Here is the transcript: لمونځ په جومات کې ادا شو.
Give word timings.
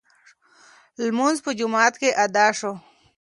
لمونځ 1.03 1.37
په 1.45 1.51
جومات 1.59 1.93
کې 2.01 2.09
ادا 2.25 2.47
شو. 2.59 2.73